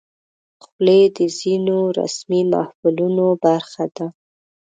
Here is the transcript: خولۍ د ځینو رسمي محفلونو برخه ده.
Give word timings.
خولۍ 0.65 1.03
د 1.17 1.17
ځینو 1.39 1.77
رسمي 1.99 2.41
محفلونو 2.53 3.25
برخه 3.45 3.85
ده. 3.95 4.07